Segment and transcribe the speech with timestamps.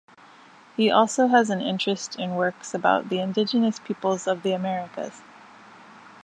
[0.77, 5.21] He also has an interest in works about the indigenous peoples of the Americas.